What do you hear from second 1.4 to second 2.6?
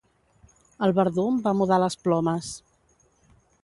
va mudar les plomes.